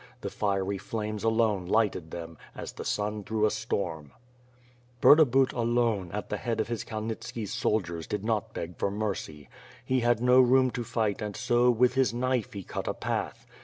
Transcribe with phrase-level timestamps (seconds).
[0.21, 4.09] The fiery flames alone lighted them, as the sun through a stonn.
[4.99, 9.47] Burdabut, alone, at the head of his Kalnitski soldiers did not beg for mercy.
[9.85, 13.45] He had no room to fight and so, with his knife, he cut a path.